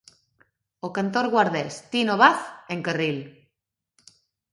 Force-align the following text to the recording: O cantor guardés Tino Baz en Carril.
O 0.87 0.89
cantor 0.97 1.25
guardés 1.33 1.73
Tino 1.91 2.15
Baz 2.21 2.39
en 2.73 2.79
Carril. 2.85 3.17